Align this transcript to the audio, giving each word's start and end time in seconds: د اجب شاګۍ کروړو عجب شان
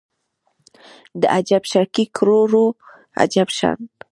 د 1.21 1.23
اجب 1.37 1.63
شاګۍ 1.71 2.05
کروړو 2.15 2.65
عجب 3.21 3.49
شان 3.57 3.79